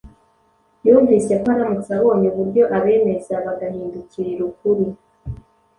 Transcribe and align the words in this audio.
Yumvise 0.87 1.33
ko 1.41 1.45
aramutse 1.55 1.91
abonye 1.99 2.27
uburyo 2.33 2.63
abemeza 2.77 3.35
bagahindukirira 3.45 4.41
ukuri; 4.49 4.85